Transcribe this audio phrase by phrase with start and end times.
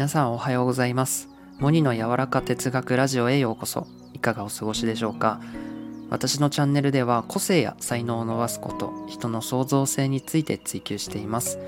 [0.00, 1.28] 皆さんおはようございます。
[1.58, 3.86] モニの柔らか哲学ラジオへようこそ。
[4.14, 5.42] いかがお過ごしでしょうか？
[6.08, 11.58] 私のチャンネルでは個性や才能を伸ばすこと人の創造性について追求しています。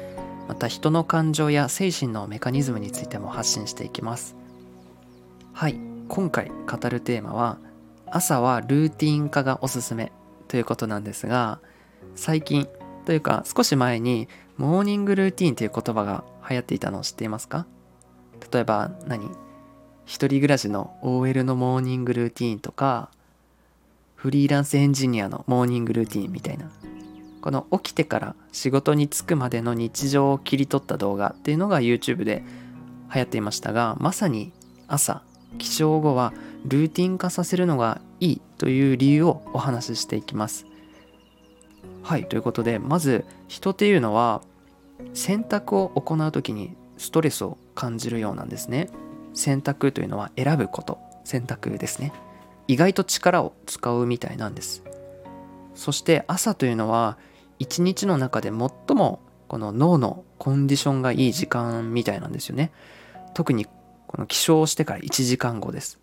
[0.48, 4.34] また人の感情や精神のメカニズムについても発信していきます。
[5.52, 5.78] はい。
[6.08, 7.58] 今回語るテーマは
[8.06, 10.10] 朝はルーティン化がおすすめ
[10.48, 11.60] ということなんですが
[12.14, 12.66] 最近
[13.04, 14.26] というか少し前に
[14.56, 17.66] モーニングルーティンという言葉が流行っていたのを知っていますか？
[18.50, 19.30] 例えば何？
[20.04, 23.08] 一人暮らしの OL のモーニングルーティンとか
[24.16, 26.70] フリーランスエンジニアのモーニングルーティンみたいな。
[27.42, 32.44] この起きてから仕事に就くまでの日常を切り取った動画っていうのが YouTube で
[33.12, 34.52] 流行っていましたがまさに
[34.86, 35.22] 朝
[35.58, 36.32] 起床後は
[36.64, 40.66] ルーティン化させるのがいいという理由をお話ししていきます。
[42.04, 44.40] はいということでまず人っていうのは
[45.12, 48.88] 選択を行う時にストレスを感じるようなんですね。
[49.34, 50.98] 選択というのは選ぶこと。
[51.24, 52.12] 選択ですね。
[52.68, 54.82] 意外と力を使うみたいなんです。
[55.74, 57.16] そして朝というのは
[57.58, 62.72] 一日の中で最もこの脳のコンディションがいい時間みたいなんですよね。
[63.34, 63.66] 特に
[64.06, 65.98] この起床してから1時間後です。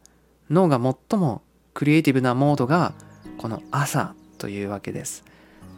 [0.50, 1.42] 脳が最も
[1.74, 2.94] クリエイティブなモードが
[3.38, 5.24] この朝というわけです。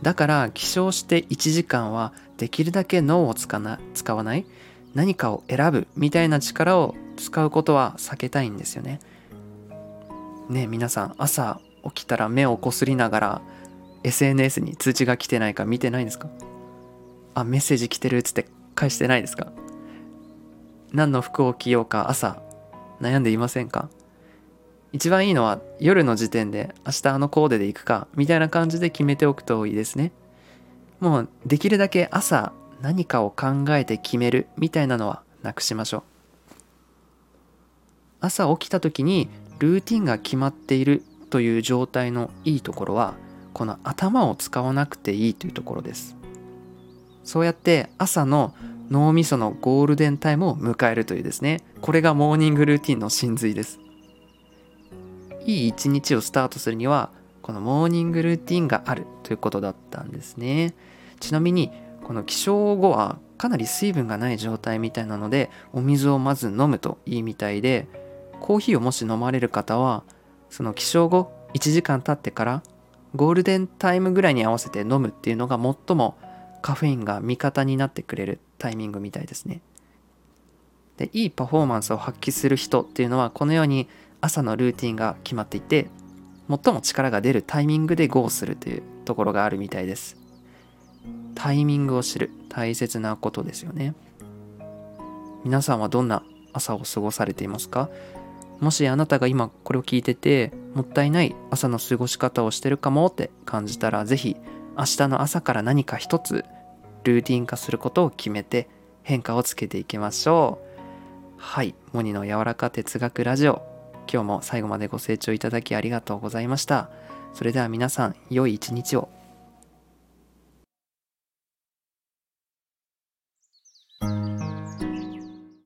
[0.01, 3.59] だから起床して1時間はできるだけ脳を使
[4.15, 4.45] わない。
[4.93, 8.99] 何かを選ぶみたいな力を使うことは避けたいんですよね。
[10.49, 13.41] ね皆さん朝起きたら目をこすりながら
[14.03, 16.27] SNS に通知が来てないか見てないですか？
[17.35, 19.51] あメッセージ来てるっつって返してないですか？
[20.91, 22.41] 何の服を着ようか朝
[22.99, 23.89] 悩んでいませんか？
[24.91, 30.11] 一番いいのは夜の時点で明日あのコーデで行くかみたいな感じで決めておくといいですね。
[30.99, 32.51] もうできるだけ朝
[32.81, 36.03] 何かを考えて決めるみたいなのはなくしましょう。
[38.21, 43.15] 朝起きた時にルーティンが決まっているという状態のいいところは
[43.53, 46.15] この頭を使わなくていいというところです。
[47.23, 48.53] そうやって朝の
[48.89, 53.79] 脳みそのゴールデンタイムを迎えるというですねこれがモーニングルーティンの真髄です
[55.45, 57.09] いい一日をスタートするには
[57.41, 60.73] このモーニングルーティンがあるということだったんですね
[61.19, 61.71] ちなみに
[62.11, 67.87] この起床後はかなり水分がない状態みたいなのでお水をまず飲むといいみたいで
[68.41, 70.03] コーヒーをもし飲まれる方は
[70.49, 72.63] その起床後1時間経ってから
[73.15, 76.17] ゴールデンタイムぐらいに合わせて飲むっていうのが最も
[76.61, 79.61] カフェインが味方になってくれるタイミングみたいですね。
[80.97, 83.87] でいいパフォーマンスを発揮する人っていうのはこのように
[84.19, 85.87] 朝のルーティンが決まっていて
[86.49, 90.20] 最も力が出るタイミングで GO するというところがあるみたいです。
[91.35, 93.93] タイミングを知る大切なことですよね。
[95.43, 97.89] 皆さんはどんな朝を過ごされていますか？
[98.59, 104.37] もしあなたが今これを聞いててもったいない朝の過ごし方をしてるかもって感じたら是非
[104.77, 106.45] 明日の朝から何か一つ
[107.03, 108.69] ルーティン化することを決めて
[109.01, 110.71] 変化をつけていきましょう。
[111.37, 111.73] はい。
[111.91, 113.63] モニの柔らか哲学ラジオ。
[114.11, 116.91] 今日も最後までご清聴いただきありがとうございました。
[117.33, 119.09] それでは皆さん良い一日を。